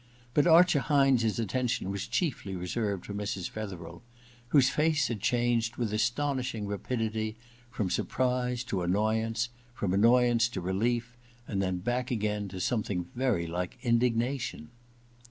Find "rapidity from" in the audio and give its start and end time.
7.05-7.91